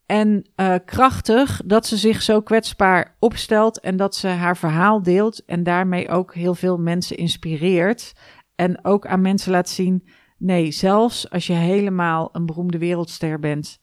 en 0.06 0.46
uh, 0.56 0.74
krachtig 0.84 1.60
dat 1.64 1.86
ze 1.86 1.96
zich 1.96 2.22
zo 2.22 2.40
kwetsbaar 2.40 3.16
opstelt 3.18 3.80
en 3.80 3.96
dat 3.96 4.14
ze 4.14 4.28
haar 4.28 4.56
verhaal 4.56 5.02
deelt 5.02 5.44
en 5.44 5.62
daarmee 5.62 6.08
ook 6.08 6.34
heel 6.34 6.54
veel 6.54 6.78
mensen 6.78 7.16
inspireert. 7.16 8.12
En 8.54 8.84
ook 8.84 9.06
aan 9.06 9.20
mensen 9.20 9.52
laat 9.52 9.68
zien: 9.68 10.08
nee, 10.38 10.70
zelfs 10.70 11.30
als 11.30 11.46
je 11.46 11.52
helemaal 11.52 12.28
een 12.32 12.46
beroemde 12.46 12.78
wereldster 12.78 13.38
bent, 13.38 13.80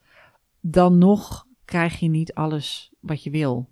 dan 0.62 0.98
nog 0.98 1.46
krijg 1.66 2.00
je 2.00 2.08
niet 2.08 2.34
alles 2.34 2.94
wat 3.00 3.24
je 3.24 3.30
wil. 3.30 3.70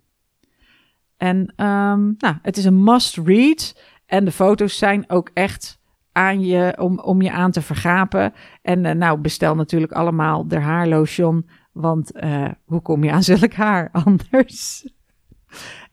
En 1.16 1.38
um, 1.38 2.14
nou, 2.18 2.36
het 2.42 2.56
is 2.56 2.64
een 2.64 2.84
must 2.84 3.16
read. 3.16 3.82
En 4.06 4.24
de 4.24 4.32
foto's 4.32 4.78
zijn 4.78 5.10
ook 5.10 5.30
echt 5.34 5.80
aan 6.12 6.40
je, 6.44 6.76
om, 6.78 6.98
om 6.98 7.22
je 7.22 7.30
aan 7.30 7.50
te 7.50 7.62
vergapen. 7.62 8.32
En 8.62 8.84
uh, 8.84 8.92
nou, 8.92 9.20
bestel 9.20 9.54
natuurlijk 9.54 9.92
allemaal 9.92 10.48
de 10.48 10.58
haarlotion 10.58 11.48
want 11.72 12.16
uh, 12.16 12.48
hoe 12.64 12.80
kom 12.80 13.04
je 13.04 13.12
aan 13.12 13.22
zulk 13.22 13.52
haar 13.52 13.90
anders? 14.04 14.88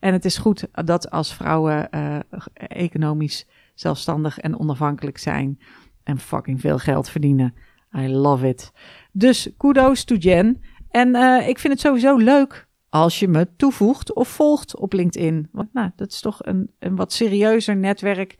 en 0.00 0.12
het 0.12 0.24
is 0.24 0.38
goed 0.38 0.68
dat 0.72 1.10
als 1.10 1.34
vrouwen 1.34 1.88
uh, 1.94 2.18
economisch 2.54 3.46
zelfstandig 3.74 4.38
en 4.38 4.58
onafhankelijk 4.58 5.18
zijn 5.18 5.60
en 6.02 6.18
fucking 6.18 6.60
veel 6.60 6.78
geld 6.78 7.08
verdienen. 7.08 7.54
I 7.96 8.08
love 8.08 8.48
it. 8.48 8.72
Dus 9.12 9.50
kudos 9.56 10.04
to 10.04 10.14
Jen. 10.14 10.62
En 10.90 11.08
uh, 11.16 11.48
ik 11.48 11.58
vind 11.58 11.72
het 11.72 11.82
sowieso 11.82 12.16
leuk 12.16 12.68
als 12.88 13.18
je 13.18 13.28
me 13.28 13.56
toevoegt 13.56 14.12
of 14.12 14.28
volgt 14.28 14.76
op 14.76 14.92
LinkedIn. 14.92 15.48
Want 15.52 15.72
nou, 15.72 15.90
dat 15.96 16.12
is 16.12 16.20
toch 16.20 16.38
een, 16.44 16.70
een 16.78 16.96
wat 16.96 17.12
serieuzer 17.12 17.76
netwerk 17.76 18.36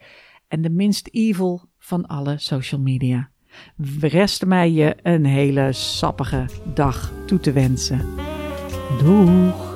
en 0.47 0.61
de 0.61 0.69
minst 0.69 1.07
evil 1.11 1.69
van 1.77 2.05
alle 2.05 2.37
social 2.37 2.81
media 2.81 3.29
rest 3.99 4.45
mij 4.45 4.71
je 4.71 4.95
een 5.03 5.25
hele 5.25 5.73
sappige 5.73 6.45
dag 6.73 7.11
toe 7.25 7.39
te 7.39 7.51
wensen. 7.51 8.05
Doeg! 9.03 9.68